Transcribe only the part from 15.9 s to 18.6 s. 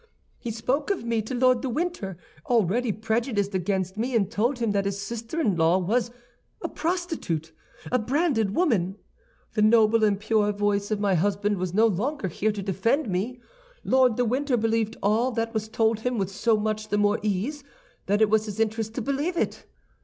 him with so much the more ease that it was his